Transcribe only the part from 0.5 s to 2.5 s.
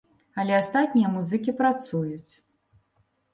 астатнія музыкі працуюць.